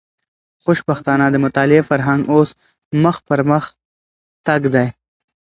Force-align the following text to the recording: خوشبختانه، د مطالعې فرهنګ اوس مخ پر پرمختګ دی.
خوشبختانه، 0.63 1.25
د 1.31 1.35
مطالعې 1.45 1.81
فرهنګ 1.89 2.21
اوس 2.33 2.49
مخ 3.03 3.15
پر 3.19 3.23
پرمختګ 3.29 4.61
دی. 4.73 4.87